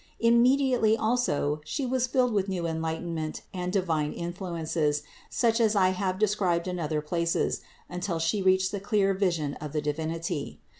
[0.19, 6.17] Immediately also She was filled with new enlightenment and divine influences, such as I have
[6.17, 10.59] described in other places, until She reached the clear vision of the Divinity.